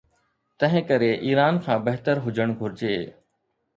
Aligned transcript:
تنهنڪري 0.61 1.09
ايران 1.27 1.61
کان 1.67 1.85
بهتر 1.91 2.25
هجڻ 2.25 2.57
گهرجي. 2.63 2.95